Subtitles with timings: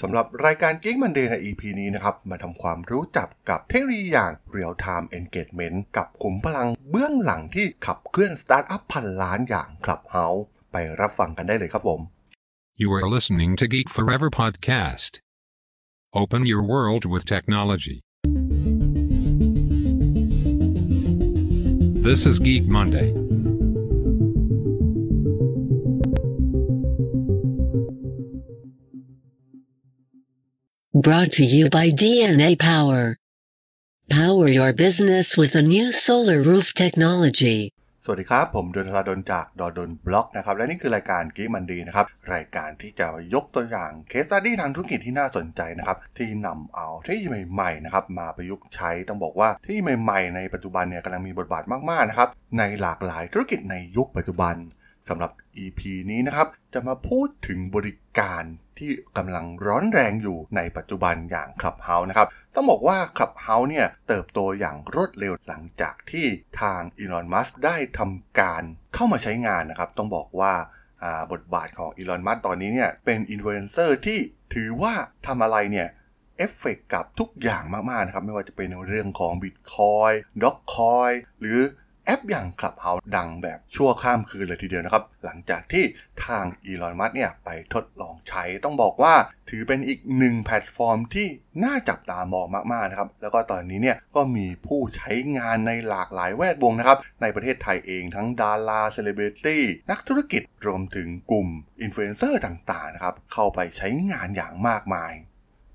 [0.00, 12.00] สำหรับรายการ Geek Monday ใน EP นี้นะครับ มาทำความรู้จักกับเทคโนโลยีอย่าง Real Time Engagement กับขุมพลังเบื้องหลังที่ขับเคลื่อนสตาร์ทอัพพันล้านอย่าง Clubhouse ไปรับฟังกันได้เลยครับผม
[12.82, 15.12] You are listening to Geek Forever podcast.
[16.20, 17.98] Open your world with technology.
[22.08, 23.23] This is Geek Monday.
[31.04, 33.18] Brought to you by DNA Power.
[34.08, 37.58] Power your business with a new solar roof technology.
[38.04, 52.28] สวัสดีครับ ผม ด.ดล ธราดล จาก ด.ดล็อกนะครับ และนี่คือรายการ Geek Monday นะครับ รายการที่จะยกตัวอย่างเคส e ดี้ทางธุรกิจที่น่าสนใจนะครับ ที่นำเอาเทคโนโลยีใหม่ๆนะครับมาประยุกต์ใช้ต้องบอกว่าเทคโนโลยีใหม่ๆในปัจจุบันเนี่ยกำลังมีบทบาทมากๆนะครับ
[52.58, 54.54] ในหลากหลายธุรกิจในยุคปัจจุบัน
[55.08, 55.30] สำหรับ
[55.64, 58.42] EP นี้นะครับ จะมาพูดถึงบริการ
[58.78, 66.26] ที่กำลังร้อนแรงอยู่ในปัจจุบันอย่าง Clubhouse นะครับ ต้องบอกว่า Clubhouse เนี่ยเติบโตอย่างรวดเร็วหลังจากที่
[66.60, 68.62] ทาง Elon Musk ได้ทำการ
[68.94, 70.54] เข้ามาใช้งานนะครับ ต้องบอกว่า
[71.32, 74.18] บทบาทของ Elon Musk ตอนนี้เนี่ยเป็นอินฟลูเอนเซอร์ที่
[74.54, 74.94] ถือว่า
[75.26, 75.88] ทำอะไรเนี่ย
[76.38, 81.60] เอฟเฟกกับทุกอย่างมาก ๆ นะครับ ไม่ว่าจะเป็นเรื่องของ Bitcoin Dogecoin หรือ
[82.06, 85.84] แอปอย่าง Clubhouse ดังแบบชั่วข้ามคืนเลยทีเดียวนะครับ หลังจากที่
[86.26, 89.14] ทาง Elon Musk เนี่ยไปทดลองใช้ต้องบอกว่า
[89.50, 91.26] ถือเป็นอีกหนึ่งแพลตฟอร์มที่
[91.64, 101.48] น่าจับตามองมากๆนะครับ แล้วก็ตอนนี้เนี่ยก็มีผู้ใช้งานในหลากหลายแวดวงนะครับ ในประเทศไทยเองทั้งดาราเซเลบริตี้นักธุรกิจรวมถึงกลุ่ม
[101.82, 105.12] อินฟลูเอนเซอร์ต่างๆนะครับเข้าไปใช้งานอย่างมากมาย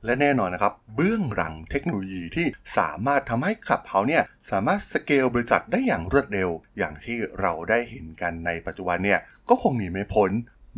[0.05, 2.47] และแน่นอนนะครับ เบื้องหลังเทคโนโลยีที่
[2.77, 9.19] สามารถทำให้คลับเฮาเนี่ยสามารถสเกลบริษัทได้อย่างรวดเร็ว อย่างที่เราได้เห็นกันในปัจจุบันเนี่ย
[9.49, 10.31] ก็คงหนีไม่พ้น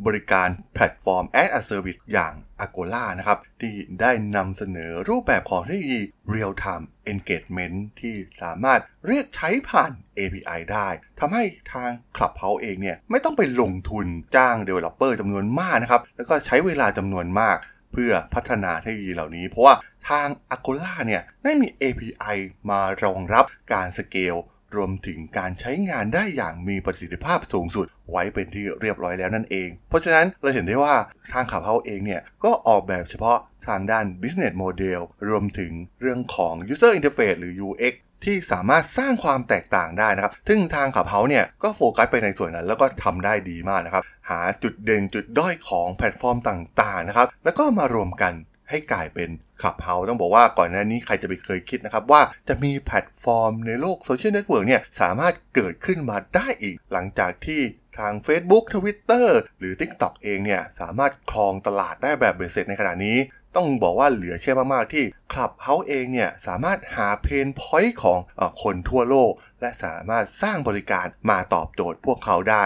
[0.06, 2.34] บริการแพลตฟอร์ม as a Service อย่าง
[2.66, 6.02] Agola นะครับ ที่ได้นำเสนอรูปแบบของเทคโนโลยี
[6.34, 10.88] Real Time Engagement ที่สามารถเรียกใช้ผ่าน API ได้
[11.20, 17.58] ทำให้ทาง Clubhouse เองเนี่ยไม่ต้องไปลงทุนจ้าง Developer จำนวนมากนะครับ แล้วก็ใช้เวลาจำนวนมาก
[17.94, 19.76] เพื่อพัฒนาเทคโนโลยีเหล่านี้ เพราะว่า
[20.10, 22.38] ทาง a g o l a เนี่ยได้มี API
[22.70, 24.36] มารองรับการสเกล
[24.76, 30.96] รวมถึงการใช้งานได้อย่างมีประสิทธิภาพสูงสุด ไว้เป็นที่เรียบร้อยแล้วนั่นเอง เพราะฉะนั้นเราเห็นได้ว่า
[31.32, 33.38] ทางขับเฮาเองเนี่ยก็ออกแบบเฉพาะ
[33.68, 35.72] ทางด้าน business model รวมถึง
[36.02, 37.94] เรื่องของ user interface หรือ UX
[38.26, 48.34] ที่สามารถสร้างความแตกต่างได้นะครับ ซึ่งทางขับเฮาเนี่ยก็โฟกัสไปในส่วนนั้น แล้วก็ทำได้ดีมากนะครับ หาจุดเด่นจุดด้อยของแพลตฟอร์มต่างๆนะครับ แล้วก็มารวมกัน
[48.72, 49.30] ให้กลายเป็น
[49.62, 57.62] Clubhouse ต้องบอกว่าก่อนหน้านี้ใครจะไปเคยคิดนะครับ ว่าจะมีแพลตฟอร์มในโลกโซเชียลเน็ตเวิร์กเนี่ยสามารถเกิดขึ้นมาได้อีก หลังจากที่
[57.98, 59.28] ทาง Facebook Twitter
[59.60, 63.18] หรือ TikTok เองเนี่ยสามารถครองตลาดได้แบบเบ็ดเสร็จในขณะนี้
[63.56, 68.20] ต้องบอกว่าเหลือเชื่อมาก ๆ ที่ Clubhouse เองเนี่ยสามารถหา pain point ของ
[68.64, 72.66] คนทั่วโลก และสามารถสร้างบริการมาตอบโจทย์พวกเขาได้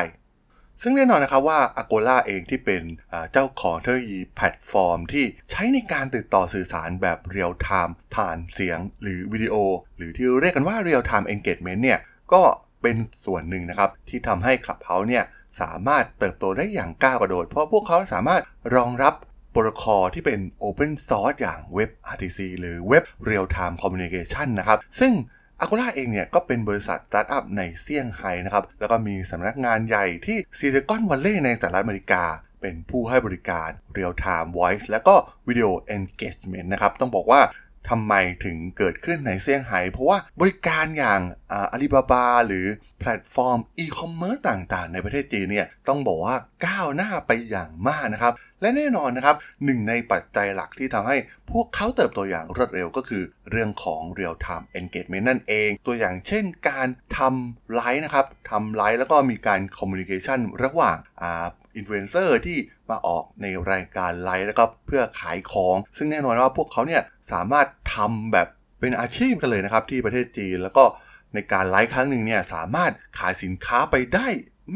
[0.88, 2.84] ซึ่งแน่นอนนะครับว่า a g o l a เองที่เป็น
[3.32, 9.56] เจ้าของเทคโนโลยีแพลตฟอร์ม ที่ใช้ในการติดต่อสื่อสารแบบ real-time ผ่านเสียงหรือวิดีโอ
[9.98, 12.00] หรือที่เรียกกันว่า Real Time Engagement เนี่ย
[12.34, 12.42] ก็
[12.82, 15.24] เป็นส่วนหนึ่งนะครับ ที่ทำให้ Clubhouse เนี่ย
[15.62, 18.42] สามารถเติบโตได้อย่างก้าวกระโดด เพราะพวกเขาสามารถ
[18.76, 19.14] รองรับ
[19.52, 25.14] โปรโตคอลที่เป็น Open Source อย่างเว็บ RTC หรือเว็บ Real Time Communication นะครับ ซึ่ง
[25.64, 32.24] a g o l a เองเนี่ยก็เป็นบริษัทสตาร์ทอัพในเซี่ยงไฮ้นะครับ แล้วก็มีสำนักงานใหญ่ที่ซิลิคอนวัลเลย์ในสหรัฐอเมริกา
[32.62, 35.16] เป็นผู้ให้บริการ Real Time Voice และก็
[35.48, 37.42] Video Engagement นะครับ ต้องบอกว่า
[37.90, 38.14] ทำไม
[38.46, 41.22] ถึงเกิดขึ้นในเซี่ยงไฮ้เพราะว่าบริการอย่าง
[41.52, 42.66] อาลีบาบาหรือ
[43.06, 46.36] แพลตฟอร์มอีคอมเมิร์ซต่างๆ ในประเทศจีนเนี่ยต้องบอกว่า
[46.66, 49.36] ก้าวหน้าไปอย่างมากนะครับ และแน่นอนนะครับ
[49.66, 51.18] หนึ่งในปัจจัยหลักที่ทำให้
[51.52, 60.98] พวกเขาเติบโตอย่างรวดเร็วก็คือ เรื่องของ real time engagement นั่นเอง ตัวอย่างเช่นการทำไลฟ์นะครับทำไลฟ์แล้วก็มีการ communication ระหว่าง
[61.76, 62.58] อินฟลูเอนเซอร์ที่
[62.90, 67.02] มาออกในรายการไลฟ์แล้วก็เพื่อขายของ ซึ่งแน่นอนว่าพวกเขาเนี่ย
[67.32, 68.48] สามารถทำแบบ
[68.80, 70.84] เป็นอาชีพกันเลยนะครับที่ประเทศจีนแล้วก็
[71.34, 74.28] ในการไลฟ์ครั้งหนึ่งเนี่ยสามารถขายสินค้าไปได้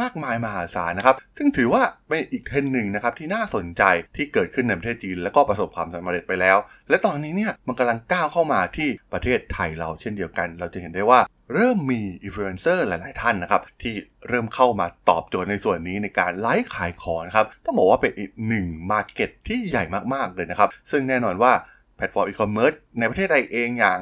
[0.02, 3.84] มากมายมหาศาลนะครับ ซึ่งถือว่าเป็นอีกเทรนด์หนึ่งนะครับที่น่าสนใจ
[4.16, 6.58] ที่เกิดขึ้นในประเทศจีน แล้วก็ประสบความสำเร็จไปแล้ว
[6.90, 11.20] และตอนนี้เนี่ยมันกำลังก้าวเข้ามาที่ประเทศไทยเราเช่นเดียวกัน เราจะเห็นได้ว่า
[11.54, 13.94] เริ่มมีอินฟลูเอนเซอร์หลาย ๆ ท่านนะครับ ที่
[14.28, 21.54] เริ่มเข้ามาตอบโจทย์ในส่วนนี้ในการไลฟ์ขายของนะครับต้องบอกว่าเป็นอีกหนึ่ง market ที่ใหญ่มาก ๆ เลยนะครับ ซึ่งแน่นอนว่า
[22.00, 24.00] แพลตฟอร์มอีคอมเมิร์ซในประเทศไทยเองอย่าง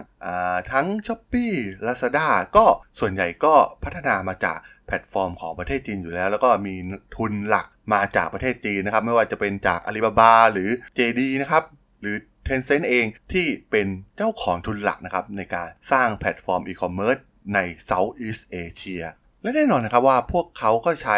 [0.71, 1.53] ทั้ง Shopee
[1.85, 2.65] Lazada ก็
[2.99, 3.53] ส่วนใหญ่ก็
[3.83, 4.57] พัฒนามาจาก
[4.87, 6.75] แพลตฟอร์มของประเทศจีนอยู่แล้ว แล้วก็มี
[7.15, 11.63] ทุนหลักมาจากประเทศจีนนะครับ ไม่ว่าจะเป็นจาก Alibaba หรือ JD นะครับ
[12.01, 12.15] หรือ
[12.47, 17.17] Tencent เองที่เป็นเจ้าของทุนหลักนะครับในการสร้างแพลตฟอร์มอีคอมเมิร์ซ
[17.53, 17.59] ใน
[17.89, 19.05] Southeast Asia
[19.47, 21.17] และแน่นอนนะครับว่าพวกเขาก็ใช้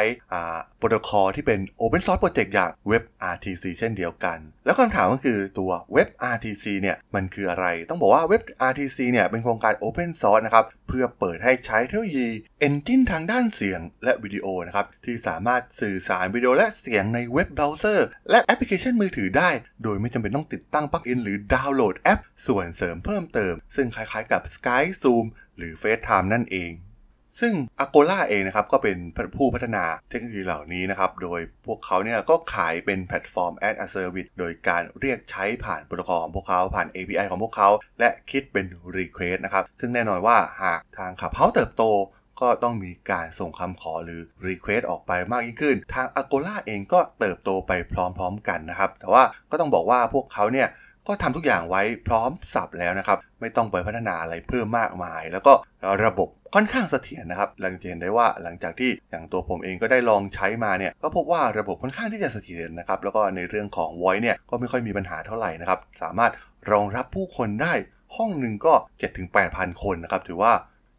[0.78, 3.04] โปรโตคอลที่เป็น Open Source Project อย่าง Web
[3.34, 12.28] RTC เช่นเดียวกัน แล้วคำถามก็คือตัว Web RTC เนี่ยมันคืออะไร ต้องบอกว่า Web RTC เนี่ยเป็นโครงการ Open Source นะครับเพื่อเปิดให้ใช้เทคโนโลยี
[12.68, 19.50] Engine ทางด้านเสียงและวิดีโอนะครับที่สามารถสื่อสารวิดีโอและเสียงในเว็บเบราว์เซอร์และแอปพลิเคชันมือถือได้
[19.84, 25.26] โดยไม่จำเป็นต้องติดตั้งปลั๊กอินหรือดาวน์โหลดแอป ส่วนเสริมเพิ่มเติม ซึ่งคล้ายๆกับ Skype Zoom
[25.58, 26.74] หรือ FaceTime นั่นเอง
[27.40, 27.54] ซึ่ง
[27.84, 28.98] a g o l a เองนะครับก็เป็น
[29.38, 38.66] ผู้พัฒนาเทคโนโลยีเหล่านี้นะครับ โดยพวกเขาเนี่ยก็ขายเป็นแพลตฟอร์ม as a service โดยการเรียกใช้ผ่านโปรโตคอลของพวกเขาผ่าน API ของพวกเขา และคิดเป็น
[38.98, 41.84] request นะครับ ซึ่งแน่นอนว่าหากทางขับเฮาเติบโต
[42.42, 50.68] ก็ต้องมีการส่งคำขอหรือ Request ออกไปมากยิ่งขึ้น ทาง a g o l a เองก็เติบโตไปพร้อมๆกันนะครับ แต่ว่าก็ต้องบอกว่าพวกเขาเนี่ย
[51.10, 55.54] ก็ทำทุกอย่างไว้พร้อมสับแล้วนะครับ ไม่ต้องไปพัฒนาอะไรเพิ่มมากมาย แล้วก็
[56.06, 66.32] ระบบค่อนข้างเสถียรนะครับหลังจากเห็นได้ว่าหลังจากที่อย่างตัวผมเองก็ได้ลองใช้มาเนี่ยก็พบว่าระบบค่อนข้างที่จะเสถียรนะครับ แล้วก็ในเรื่องของ voice เนี่ยก็ไม่ค่อยมีปัญหาเท่าไหร่นะครับ สามารถ
[66.72, 67.74] รองรับผู้คนได้
[68.16, 68.74] ห้องหนึ่งก็
[69.28, 70.54] 7-8,000 คนนะครับ ถือว่า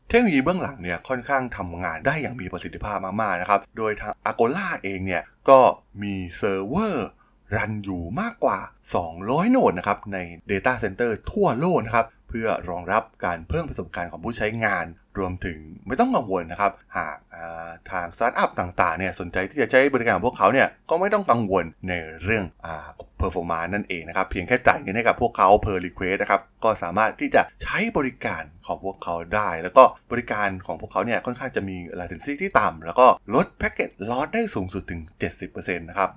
[0.08, 5.58] เทคโนโลยีเบื้องหลังเนี่ยค่อนข้างทำงานได้อย่างมีประสิทธิภาพมากๆนะครับ โดยทาง a g o l a เองเนี่ยก็
[6.02, 7.08] มีเซิร์ฟเวอร์
[7.54, 8.58] รันอยู่มากกว่า
[9.04, 10.18] 200 node นะครับใน
[10.50, 14.84] Data Center ทั่วโลกนะครับเพื่อรองรับการเพิ่มประสบการณ์ของผู้ใช้งาน
[15.18, 21.92] รวมถึงไม่ต้องกังวลนะครับ หากว่าทางสตาร์ทอัพต่างๆเนี่ยสนใจที่จะใช้บริการของพวกเขาเนี่ยก็ไม่ต้องกังวลใน
[22.24, 22.86] เรื่องอ่า
[23.20, 35.00] performance นั่นเองนะครับ เพียงแค่จ่ายเงินให้กับพวกเขา per request นะครับก็สามารถที่จะใช้บริการของพวกเขาได้ แล้วก็บริการของพวกเขาเนี่ยค่อนข้างจะมี latency ที่ต่ำแล้วก็ลด packet loss ได้สูงสุดถึง
[35.40, 36.10] 70%นะครับ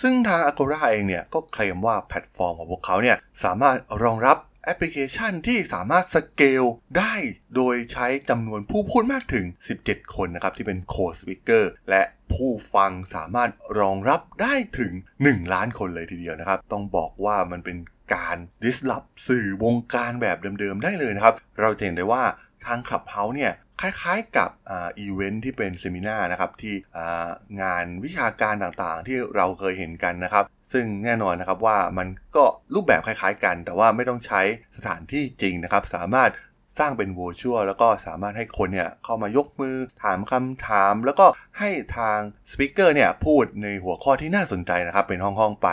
[0.00, 6.64] ซึ่งทาง Agora เองเนี่ยก็เคลมว่าแพลตฟอร์มของพวกเขาเนี่ยสามารถรองรับแอปพลิเคชันที่สามารถสเกล
[6.98, 7.14] ได้
[7.56, 9.46] โดยใช้จำนวนผู้พูดมากถึง
[9.80, 12.02] 17 คนนะครับ ที่เป็น co-speaker และ
[12.32, 13.50] ผู้ฟังสามารถ
[13.80, 14.92] รองรับได้ถึง
[15.22, 17.76] 1 ล้านคนเลยทีเดียวนะครับ ต้องบอกว่ามันเป็น
[18.14, 22.22] การ disrupt สื่อวงการแบบเดิมๆได้เลยนะครับ เราเห็นได้ว่า
[22.64, 26.74] ทาง Clubhouse เนี่ย คล้ายๆกับอีเวนท์ที่เป็น seminar นะครับที่
[27.62, 32.44] งานวิชาการต่างๆ ที่เราเคยเห็นกันนะครับ ซึ่งแน่นอนนะครับว่ามันก็
[32.74, 34.42] รูปแบบคล้ายๆกัน แต่ว่าไม่ต้องใช้
[34.76, 36.32] สถานที่จริงนะครับ สามารถ
[36.80, 41.26] สร้างเป็น virtual แล้วก็สามารถให้คนเนี่ยเข้ามายกมือถามคำถาม แล้วก็
[41.58, 42.18] ให้ทาง
[42.50, 45.68] speaker เนี่ยพูดในหัวข้อที่น่าสนใจนะครับ เป็นห้องๆไป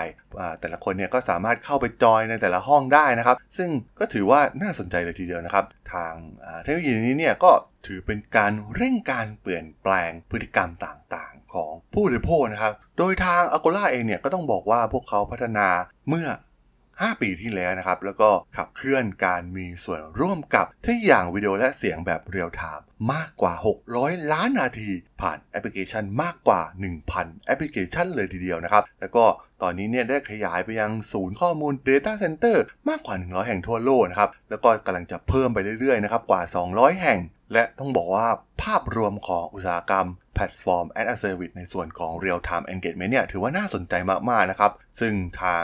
[0.60, 3.70] แต่ละคนเนี่ยก็สามารถเข้าไปจอยในแต่ละห้องได้นะครับ ซึ่ง
[4.00, 6.14] ก็ถือว่าน่าสนใจเลยทีเดียวนะครับ ทาง
[6.62, 7.52] เทคโนโลยีนี้เนี่ยก็
[7.88, 15.68] ถือเป็นการเร่งการเปลี่ยนแปลงพฤติกรรมต่างๆ ของผู้บริโภคนะครับ โดยทาง a g o l a เองเนี่ยก็ต้องบอกว่าพวกเขาพัฒนา
[16.10, 16.28] เมื่อ
[16.74, 23.54] 5 ปีที่แล้วนะครับ แล้วก็ขับเคลื่อนการมีส่วนร่วมกับทุกอย่างวิดีโอและเสียงแบบเรียลไทม์มากกว่า
[23.94, 24.90] 600 ล้านนาที
[25.22, 26.62] ผ่านแอปพลิเคชันมากกว่า
[27.04, 29.26] 1,000 แอปพลิเคชันเลยทีเดียวนะครับ แล้วก็
[29.62, 32.58] ตอนนี้เนี่ยได้ขยายไปยังศูนย์ข้อมูล Data Center
[32.90, 36.42] มากกว่า 100 แห่งทั่วโลกนะครับ แล้วก็กำลังจะเพิ่มไปเรื่อยๆนะครับกว่า
[36.72, 37.20] 200 แห่ง
[37.54, 38.28] และต้องบอกว่า
[38.64, 43.94] ภาพรวมของอุตสาหกรรมแพลตฟอร์ม as a service ในส่วนของ real time engagement เนี่ยถือว่าน่าสนใจ
[44.30, 45.14] มาก ๆ นะครับ ซึ่ง
[45.44, 45.64] ทาง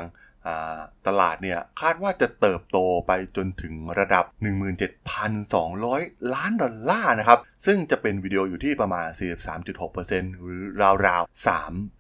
[1.08, 2.78] ตลาดเนี่ยคาดว่าจะเติบโต
[3.08, 4.26] ไปจนถึงระดับ
[5.50, 9.08] 17,200 ล้านดอลลาร์นะครับ ซึ่งจะเป็นวิดีโออยู่ที่ประมาณ
[9.74, 10.62] 43.6%หรือ
[11.08, 11.48] ราวๆ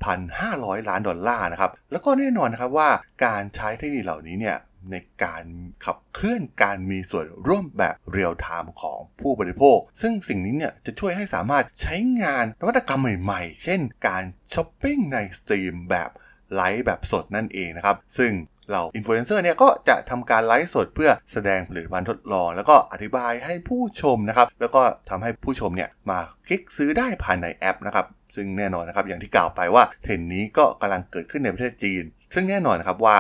[0.01, 2.89] 3,500 ล้านดอลลาร์นะครับ แล้วก็แน่นอนนะครับว่า
[3.25, 4.58] การใช้เทคโนโลยีเหล่านี้เนี่ย
[4.92, 5.44] ในการ
[5.86, 14.24] ขับเคลื่อนการมีส่วนร่วมแบบเรียลไทม์ของผู้บริโภค ซึ่งสิ่งนี้เนี่ยจะช่วยให้สามารถใช้งานนวัตกรรมใหม่ๆ เช่นการ
[14.54, 16.10] ช้อปปิ้งในสตรีมแบบ
[16.56, 18.32] ไลฟ์แบบสดนั่นเองนะครับ ซึ่ง
[18.72, 33.18] เหล่าอินฟลูเอนเซอร์เนี่ยก็จะทำการไลฟ์สดเพื่อแสดงผลิตภัณฑ์ทดลอง แล้วก็อธิบายให้ผู้ชมนะครับ แล้วก็ทำให้ผู้ชมเนี่ยมาคลิกซื้อได้ภายในแอปนะครับ ซึ่งแน่นอนนะครับอย่างที่กล่าวไปว่าเทรนด์นี้ก็กำลังเกิดขึ้นในประเทศจีน ซึ่งแน่นอนนะครับว่า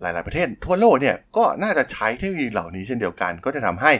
[0.00, 3.92] หลาย ๆ ประเทศทั่วโลกเนี่ยก็น่าจะใช้เทคโนโลยีเหล่านี้เช่นเดียวกัน ก็จะทำให้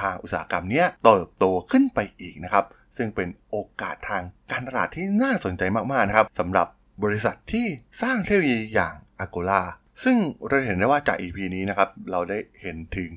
[0.00, 2.64] ทางอุตสาหกรรมนี้เติบโตขึ้นไปอีกนะครับ
[2.96, 6.66] ซึ่งเป็นโอกาสทางการตลาดที่น่าสนใจมาก ๆ นะครับสำหรับ
[7.04, 7.66] บริษัทที่
[8.02, 9.62] สร้างเทคโนโลยีอย่าง a g o l a
[10.04, 10.16] ซึ่ง
[10.48, 13.10] เราเห็นได้ว่าจาก EP นี้นะครับ เราได้เห็นถึง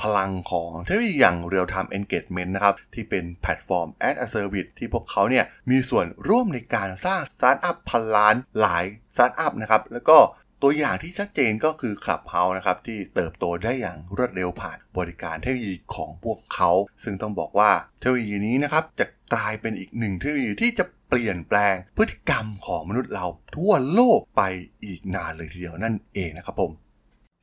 [0.00, 10.18] พลังของเทคโนโลยีอย่าง Real Time Engagement นะครับ ที่เป็นแพลตฟอร์ม as a Service ที่พวกเขาเนี่ยมีส่วนร่วมในการสร้างสตาร์ทอัพพันล้านหลายสตาร์ทอัพนะครับ แล้วก็
[10.62, 16.70] ตัวอย่างที่ชัดเจนก็คือ Clubhouse นะครับที่เติบโตได้อย่างรวดเร็วผ่านบริการเทคโนโลยีของพวกเขา
[17.04, 24.42] ซึ่งต้องบอกว่าเทคโนโลยีนี้นะครับจะกลายเป็นอีกหนึ่งเทคโนโลยีที่จะเปลี่ยนแปลงพฤติกรรมของมนุษย์เราทั่วโลกไป
[24.84, 26.72] อีกนานเลยทีเดียวนั่นเองนะครับผม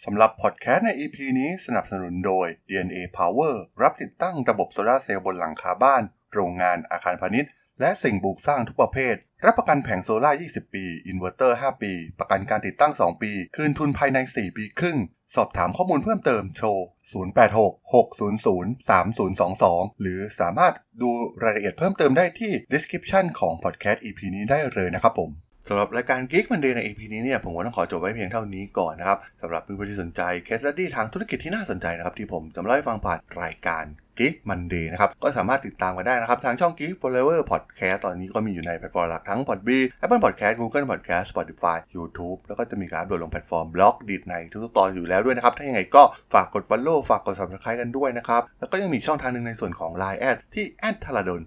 [0.06, 6.02] สำหรับพอดแคสต์ใน EP นี้สนับสนุนโดย DNA Power รับติดตั้งระบบโซลาเซลล์บนหลังคาบ้าน
[6.34, 7.52] โรงงานอาคารพาณิชย์
[7.84, 14.98] และสิ่งปลูกสร้างทุกประเภท รับประกันแผงโซล่า 20 ปี อินเวอร์เตอร์ 5 ปี ประกันการติดตั้ง 2 ปี คืนทุนภายใน 4 ปีครึ่ง
[15.36, 16.68] สอบถามข้อมูลเพิ่มเติมโทร
[17.14, 21.10] 086-600-3022 หรือสามารถดู
[21.44, 25.30] รายละเอียดเพิ่มเติมได้ที่ description ของ podcast EP นี้ได้เลยนะครับผม
[25.68, 33.84] สำหรับรายการ Geek Monday ใน EP นี้เนี่ยผมก็ต้องขอจบไว้เพียงเท่านี้ก่อนนะครับสำหรับเพื่อนๆที่สนใจเคส study ทางธุรกิจที่น่าสนใจนะครับที่ผมจะมาเล่าให้ฟังผ่านรายการ
[34.20, 42.40] Geek Monday นะครับก็สามารถติดตามกันได้นะครับ ทางช่อง Geek Forever Podcast ตอนนี้ก็มีอยู่ในแพลตฟอร์มหลักทั้ง Podbean Apple Podcast Google Podcast Spotify YouTube
[42.48, 46.04] แล้วก็จะมีการอัปโหลดลงแพลตฟอร์ม Blockdit ในทุกๆตอนอยู่แล้วด้วยนะครับ ถ้าอย่างไรก็
[46.34, 51.36] ฝากกด Follow ฝากกด Subscribe กันด้วยนะครับแล้วก็ยังมีช่องทางหนึ่งในส่วนของ Line แอดที่ a d t h a l a d o
[51.40, 51.42] n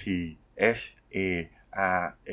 [0.00, 0.82] t h
[1.16, 1.18] a
[2.00, 2.32] r a